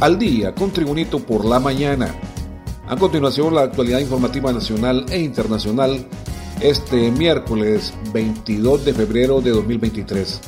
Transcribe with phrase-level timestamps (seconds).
[0.00, 2.14] al día con Tribunito por la mañana.
[2.86, 6.06] A continuación, la actualidad informativa nacional e internacional
[6.60, 10.40] este miércoles 22 de febrero de 2023.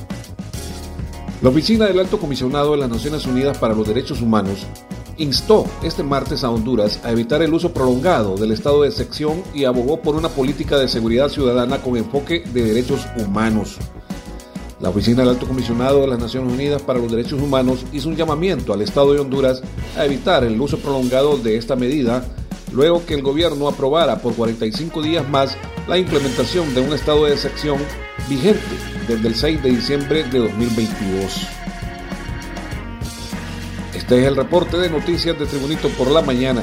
[1.42, 4.66] La Oficina del Alto Comisionado de las Naciones Unidas para los Derechos Humanos
[5.16, 9.64] instó este martes a Honduras a evitar el uso prolongado del estado de sección y
[9.64, 13.78] abogó por una política de seguridad ciudadana con enfoque de derechos humanos.
[14.80, 18.16] La Oficina del Alto Comisionado de las Naciones Unidas para los Derechos Humanos hizo un
[18.16, 19.60] llamamiento al Estado de Honduras
[19.96, 22.24] a evitar el uso prolongado de esta medida
[22.72, 25.56] luego que el gobierno aprobara por 45 días más
[25.88, 27.78] la implementación de un estado de sección
[28.28, 28.60] vigente
[29.08, 31.48] desde el 6 de diciembre de 2022.
[33.94, 36.62] Este es el reporte de noticias de Tribunito por la mañana.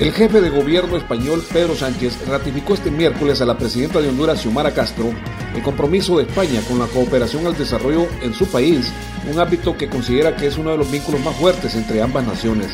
[0.00, 4.40] El jefe de gobierno español Pedro Sánchez ratificó este miércoles a la presidenta de Honduras,
[4.40, 5.12] Xiomara Castro,
[5.54, 8.90] el compromiso de España con la cooperación al desarrollo en su país,
[9.30, 12.72] un ámbito que considera que es uno de los vínculos más fuertes entre ambas naciones.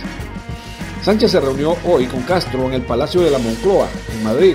[1.02, 4.54] Sánchez se reunió hoy con Castro en el Palacio de la Moncloa, en Madrid,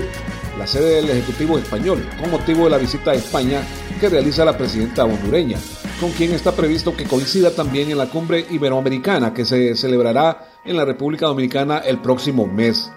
[0.57, 3.63] la sede del Ejecutivo español, con motivo de la visita a España
[3.99, 5.57] que realiza la presidenta hondureña,
[5.99, 10.77] con quien está previsto que coincida también en la cumbre iberoamericana que se celebrará en
[10.77, 12.91] la República Dominicana el próximo mes.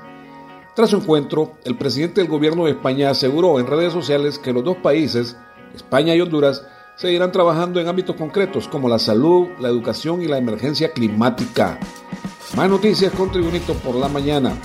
[0.75, 4.65] Tras su encuentro, el presidente del gobierno de España aseguró en redes sociales que los
[4.65, 5.37] dos países,
[5.75, 10.39] España y Honduras, seguirán trabajando en ámbitos concretos como la salud, la educación y la
[10.39, 11.79] emergencia climática.
[12.57, 14.57] Más noticias con Tribunito por la mañana.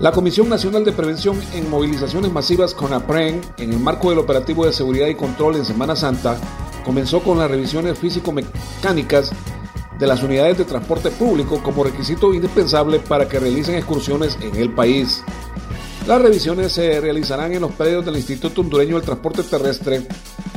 [0.00, 4.72] La Comisión Nacional de Prevención en Movilizaciones Masivas CONAPREN, en el marco del operativo de
[4.72, 6.36] seguridad y control en Semana Santa,
[6.84, 9.32] comenzó con las revisiones físico-mecánicas
[9.98, 14.70] de las unidades de transporte público como requisito indispensable para que realicen excursiones en el
[14.70, 15.22] país.
[16.06, 20.06] Las revisiones se realizarán en los predios del Instituto Hondureño del Transporte Terrestre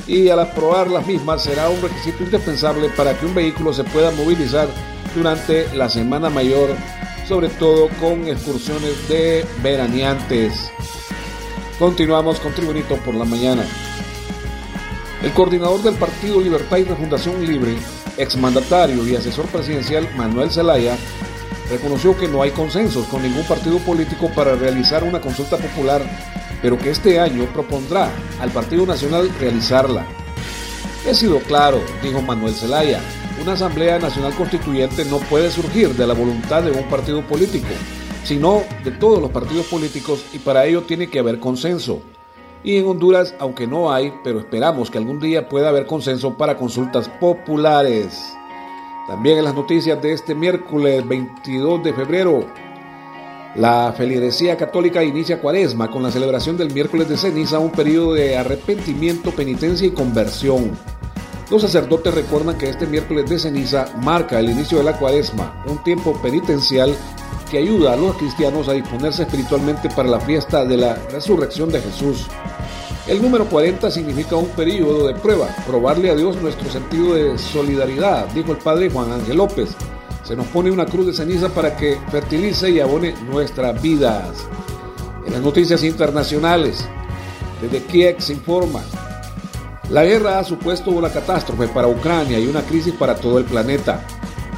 [0.05, 4.11] y al aprobar las mismas será un requisito indispensable para que un vehículo se pueda
[4.11, 4.67] movilizar
[5.15, 6.69] durante la Semana Mayor,
[7.27, 10.69] sobre todo con excursiones de veraneantes.
[11.80, 13.64] Continuamos con Tribunito por la mañana.
[15.23, 17.75] El coordinador del Partido Libertad y Refundación Libre,
[18.17, 20.98] exmandatario y asesor presidencial Manuel Zelaya,
[21.70, 26.02] reconoció que no hay consensos con ningún partido político para realizar una consulta popular,
[26.61, 30.05] pero que este año propondrá al Partido Nacional realizarla.
[31.05, 33.00] He sido claro, dijo Manuel Zelaya,
[33.42, 37.67] una Asamblea Nacional Constituyente no puede surgir de la voluntad de un partido político,
[38.23, 42.02] sino de todos los partidos políticos y para ello tiene que haber consenso.
[42.67, 46.58] Y en Honduras, aunque no hay, pero esperamos que algún día pueda haber consenso para
[46.58, 48.36] consultas populares.
[49.08, 52.45] También en las noticias de este miércoles 22 de febrero,
[53.55, 58.36] la feligresía católica inicia cuaresma con la celebración del miércoles de ceniza, un periodo de
[58.36, 60.72] arrepentimiento, penitencia y conversión.
[61.49, 65.82] Los sacerdotes recuerdan que este miércoles de ceniza marca el inicio de la cuaresma, un
[65.86, 66.94] tiempo penitencial
[67.49, 71.80] que ayuda a los cristianos a disponerse espiritualmente para la fiesta de la resurrección de
[71.80, 72.28] Jesús.
[73.07, 78.27] El número 40 significa un periodo de prueba, probarle a Dios nuestro sentido de solidaridad,
[78.33, 79.69] dijo el padre Juan Ángel López.
[80.23, 84.45] Se nos pone una cruz de ceniza para que fertilice y abone nuestras vidas.
[85.25, 86.85] En las noticias internacionales,
[87.61, 88.81] desde Kiev se informa,
[89.89, 94.05] la guerra ha supuesto una catástrofe para Ucrania y una crisis para todo el planeta.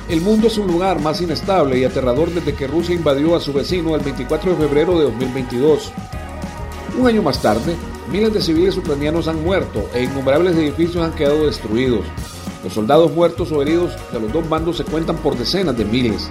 [0.10, 3.54] El mundo es un lugar más inestable y aterrador desde que Rusia invadió a su
[3.54, 5.92] vecino el 24 de febrero de 2022.
[7.00, 7.76] Un año más tarde,
[8.10, 12.06] miles de civiles ucranianos han muerto e innumerables edificios han quedado destruidos.
[12.64, 16.30] Los soldados muertos o heridos de los dos bandos se cuentan por decenas de miles.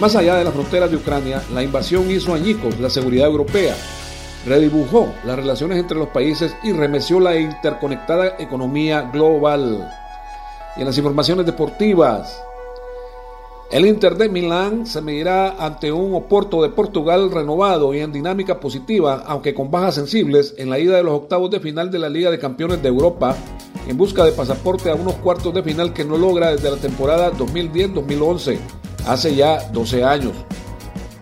[0.00, 3.76] Más allá de las fronteras de Ucrania, la invasión hizo añicos la seguridad europea,
[4.46, 9.88] redibujó las relaciones entre los países y remeció la interconectada economía global.
[10.76, 12.38] Y en las informaciones deportivas,
[13.70, 18.60] el Inter de Milán se medirá ante un Oporto de Portugal renovado y en dinámica
[18.60, 22.08] positiva, aunque con bajas sensibles, en la ida de los octavos de final de la
[22.08, 23.36] Liga de Campeones de Europa,
[23.88, 27.32] en busca de pasaporte a unos cuartos de final que no logra desde la temporada
[27.32, 28.56] 2010-2011,
[29.06, 30.32] hace ya 12 años.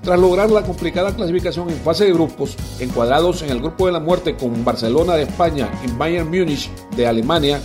[0.03, 4.01] Tras lograr la complicada clasificación en fase de grupos, encuadrados en el grupo de la
[4.01, 7.59] muerte con Barcelona de España y Bayern Múnich de Alemania,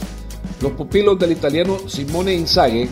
[0.62, 2.90] los pupilos del italiano Simone Inzaghi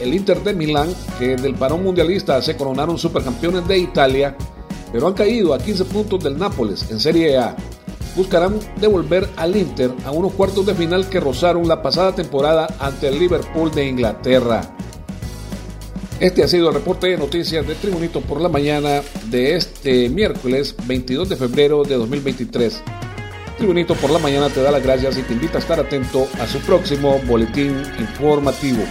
[0.00, 4.36] el Inter de Milán, que del parón mundialista se coronaron supercampeones de Italia,
[4.92, 7.56] pero han caído a 15 puntos del Nápoles en Serie A.
[8.16, 13.08] Buscarán devolver al Inter a unos cuartos de final que rozaron la pasada temporada ante
[13.08, 14.74] el Liverpool de Inglaterra.
[16.20, 20.74] Este ha sido el reporte de noticias de Tribunito por la mañana de este miércoles
[20.84, 22.82] 22 de febrero de 2023.
[23.56, 26.46] Tribunito por la mañana te da las gracias y te invita a estar atento a
[26.48, 28.82] su próximo boletín informativo.